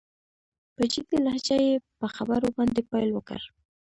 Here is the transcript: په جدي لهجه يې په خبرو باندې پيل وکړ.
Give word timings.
په 0.75 0.83
جدي 0.91 1.17
لهجه 1.25 1.57
يې 1.67 1.73
په 1.99 2.07
خبرو 2.15 2.47
باندې 2.57 2.81
پيل 2.89 3.09
وکړ. 3.13 3.39